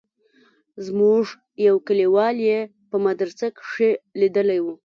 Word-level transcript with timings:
زموږ 0.85 1.25
يو 1.67 1.75
کليوال 1.87 2.35
يې 2.49 2.59
په 2.89 2.97
مدرسه 3.05 3.47
کښې 3.57 3.89
ليدلى 4.19 4.59
و. 4.61 4.65